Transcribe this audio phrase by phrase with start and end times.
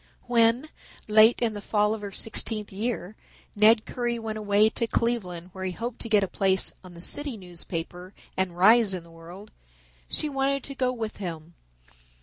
[0.23, 0.69] When,
[1.07, 3.15] late in the fall of her sixteenth year,
[3.55, 7.01] Ned Currie went away to Cleveland where he hoped to get a place on a
[7.03, 9.51] city newspaper and rise in the world,
[10.09, 11.53] she wanted to go with him.